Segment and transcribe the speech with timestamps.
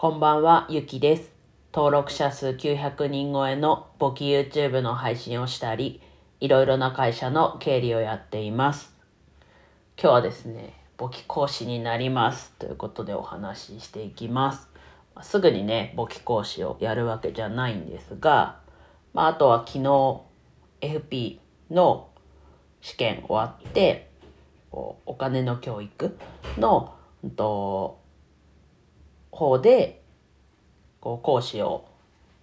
[0.00, 1.30] こんばんは、ゆきです。
[1.74, 6.00] 登録者数900人超えの簿記 YouTube の配信をしたり、
[6.40, 8.96] いろいろな会社の経理をやっています。
[10.00, 14.70] 今日はですね、簿記講師になりますということでお話ししていきます。
[15.20, 18.58] すぐにね、簿記講師をやるわけじゃないんですが、
[19.12, 20.22] まあ、あとは昨日
[20.80, 21.40] FP
[21.70, 22.08] の
[22.80, 24.10] 試験終わって、
[24.72, 26.16] お金の教育
[26.56, 26.94] の、
[27.36, 27.99] と、
[29.30, 30.02] 方で
[31.00, 31.86] こう講師を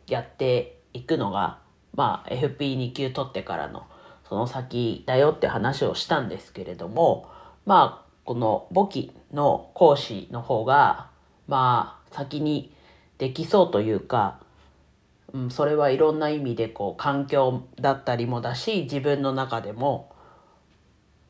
[0.07, 1.59] やっていくのが、
[1.93, 3.85] まあ、FP2 級取ってからの
[4.27, 7.29] その先だよって話をしたんですけれども
[7.65, 11.09] まあこの簿記の講師の方が
[11.48, 12.73] まあ先に
[13.17, 14.40] できそうというか、
[15.34, 20.12] うん、それはいろんな意味でこう環境だったりもだし自分の中でも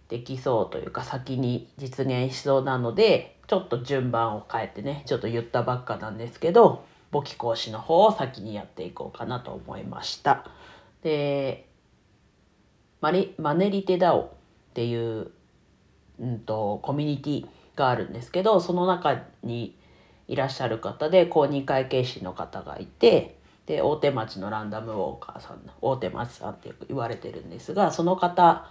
[0.09, 10.45] できそうというか先に実現しそうなのでちょっと順番を変えてねちょっと言ったばっかなんですけど簿記講師の方を先にやっていこうかなと思いました。
[11.01, 11.67] で
[12.99, 14.29] マリマネリテダオっ
[14.73, 15.31] ていう、
[16.19, 19.77] うん、とコミュニティがあるんですけどその中に
[20.27, 28.67] いらっしゃる方で公認会計士の方がいてで大手町のランダムウォーカーさん大手町さんって言われてるんですがその方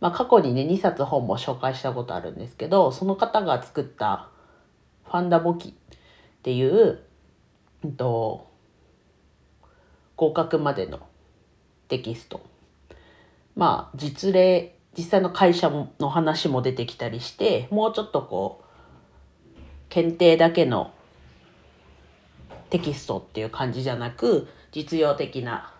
[0.00, 4.28] まあ、過去にね2冊本も紹介したことあるんですけどその方が作った
[5.06, 5.72] 「ファンダ簿記」っ
[6.42, 7.00] ていう、
[7.84, 8.46] うんと、
[10.16, 11.00] 合格までの
[11.88, 12.40] テキスト。
[13.54, 18.66] まあ実例実際の会社の話も出てきたりしてもうちょっとこう
[19.88, 20.92] 検定だけの
[22.70, 25.72] テキストっていう感じじゃなく実用的な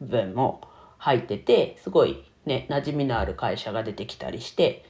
[0.00, 0.60] 部分も
[0.98, 4.84] 入っててすごいね馴染みのある会社が出てきたりして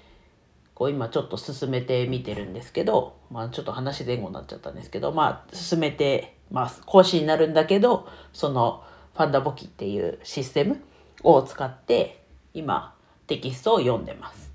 [0.75, 10.83] こう今ちょっと進めてみてるんですけど、まあ、ちょっと話前後になっちゃったんですけどまあ進めてます講師になるんだけどそのファンダ簿記っていうシステム
[11.23, 12.95] を使って今
[13.27, 14.51] テキストを読んでます。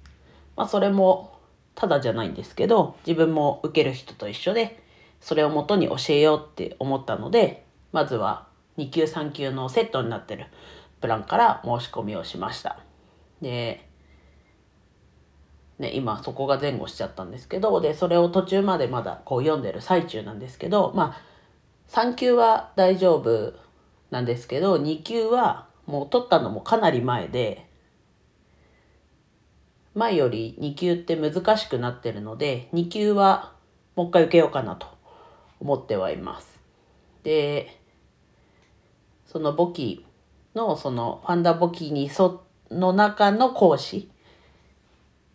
[0.56, 1.38] まあ、それも
[1.76, 4.84] ただじゃないんですけど自分も受ける人と一緒で
[5.22, 8.48] それをもとに教えようって思ったのでまずは
[8.78, 10.48] 2級3級のセットになってる
[11.02, 12.87] プランから申し込みをしました。
[13.42, 13.88] で、
[15.80, 21.22] ね、今そこが前後しちゃったんですけどでそれを途中までまだこう読んでる最中なんですけどまあ
[21.90, 23.54] 3級は大丈夫
[24.10, 27.66] なんですけど2級はもう取ったのもかなり前で
[29.94, 33.54] 前より2級って難しくなってるので2級は
[33.96, 34.88] もう一回受けようかなと
[35.60, 36.60] 思ってはいます。
[37.24, 37.80] で
[39.26, 40.06] その簿記
[40.56, 44.10] のそのファンダ簿記にその中の講師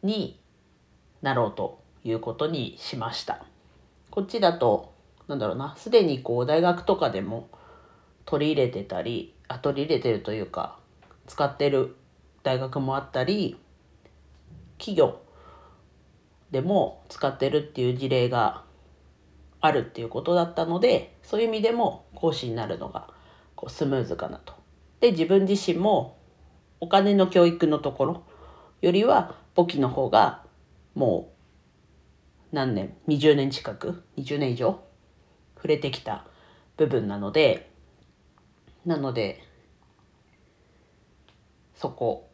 [0.02, 0.38] に
[1.22, 3.44] なろうということにしました。
[4.10, 4.92] こっちだと
[5.28, 7.48] なんだろうなすでにこう大学とかでも
[8.24, 10.78] 取り入れてたりあ取り入れてるというか
[11.26, 11.96] 使ってる
[12.42, 13.56] 大学もあったり
[14.78, 15.20] 企業
[16.50, 18.64] でも使ってるっていう事例が
[19.60, 23.08] あるっていうことだったのでそういう意味でも講師になるのが
[23.54, 24.54] こうスムーズかなと。
[25.00, 26.18] で自分自身も
[26.82, 28.24] お金の教育のところ
[28.80, 30.42] よりは簿記の方が
[30.96, 31.32] も
[32.50, 34.82] う何年20年近く20年以上
[35.54, 36.26] 触れてきた
[36.76, 37.70] 部分なので
[38.84, 39.44] なので
[41.76, 42.28] そこ。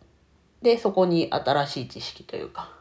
[0.62, 2.72] でそこに新しい知識というか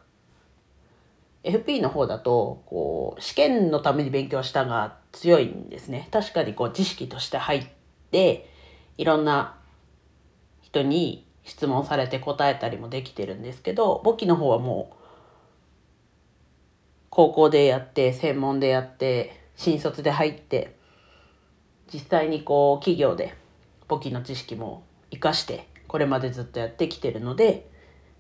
[1.44, 6.08] FP の方だとこう試験のために勉強したが強いんですね。
[6.12, 7.68] 確かにこう知識として入っ
[8.10, 8.50] て
[8.98, 9.58] いろんな
[10.62, 14.96] 人に質問されて答えたりもできてるんですけど簿記の方はもう
[17.10, 20.76] 高校でやって専門でやって新卒で入って
[21.92, 23.34] 実際にこう企業で
[23.88, 27.70] 簿記の知識も生かしてこれまでずっとやってきてるので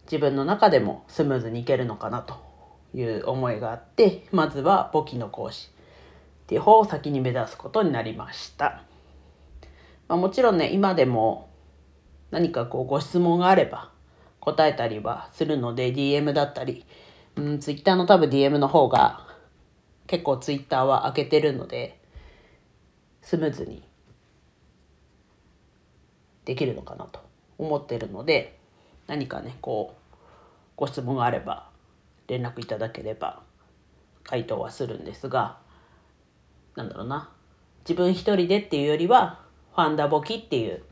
[0.05, 2.35] 自分の中でもスムーズにいけるのかなと
[2.95, 8.83] いう思いがあってまずは簿記の講師っていう方を先に目指すことになりました。
[10.07, 11.46] まあ、もちろんね今でも
[12.31, 13.91] 何かこうご質問があれば
[14.39, 16.85] 答えたりはするので DM だったり、
[17.35, 19.27] うん、Twitter の多分 DM の方が
[20.07, 22.00] 結構 Twitter は開けてるので
[23.21, 23.83] スムーズに
[26.45, 27.19] できるのかなと
[27.57, 28.57] 思ってるので
[29.07, 30.18] 何かねこう
[30.75, 31.69] ご質問があれば
[32.27, 33.41] 連絡いただければ
[34.24, 35.57] 回答はするんですが
[36.75, 37.31] なんだろうな。
[37.88, 39.39] 自分一人でっていうよりは
[39.74, 40.83] ファンダ簿記っていう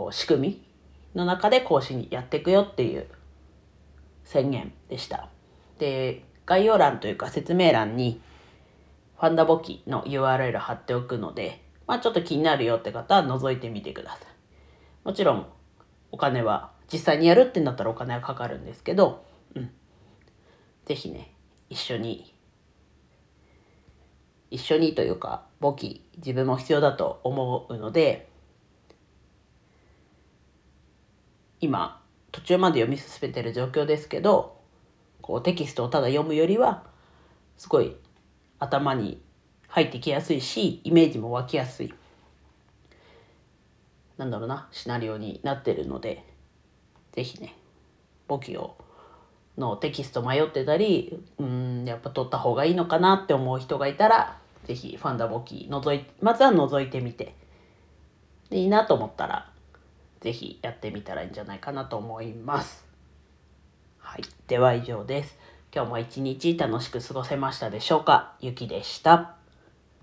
[0.00, 0.62] こう仕組み
[1.14, 3.06] の中で講師にやっていくよっていう
[4.24, 5.28] 宣言でした。
[5.78, 8.18] で概要欄というか説明欄に
[9.18, 14.20] ファンダ簿記の URL 貼っておくので、まあちょっと気になるよって方は覗いてみてください。
[15.04, 15.46] もちろん
[16.12, 19.70] お金は実際にやるってなったらお金はかかるんですけど、うん。
[20.86, 21.34] ぜひね、
[21.68, 22.34] 一緒に、
[24.50, 28.29] 一緒にというか、簿記自分も必要だと思うので、
[31.60, 32.00] 今
[32.32, 34.58] 途中まで読み進めてる状況ですけど
[35.20, 36.84] こうテキストをただ読むよりは
[37.56, 37.94] すごい
[38.58, 39.20] 頭に
[39.68, 41.94] 入ってきやすいしイメージも湧きやすい
[44.16, 46.24] なんだろうなシナリオになってるので
[47.12, 47.54] 是非ね
[48.28, 48.76] 簿記を
[49.58, 57.34] のテキスト迷ってたりうんやっぱ取った方がいいのかなって思う人がいたら是非ファンダ簿記覗いまずは覗いてみて
[58.50, 59.49] いいなと思ったら
[60.20, 62.84] ぜひやってみたらいいんじゃないかなと思います。
[63.98, 64.22] はい。
[64.46, 65.36] では以上です。
[65.74, 68.34] 今日も一日楽しく過ごせましたでしょうか？
[68.40, 69.39] ゆきでした。